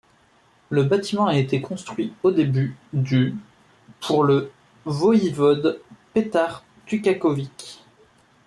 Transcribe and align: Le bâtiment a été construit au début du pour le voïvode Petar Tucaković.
Le 0.71 0.81
bâtiment 0.83 1.27
a 1.27 1.37
été 1.37 1.61
construit 1.61 2.11
au 2.23 2.31
début 2.31 2.75
du 2.91 3.35
pour 3.99 4.23
le 4.23 4.51
voïvode 4.85 5.79
Petar 6.15 6.63
Tucaković. 6.87 7.83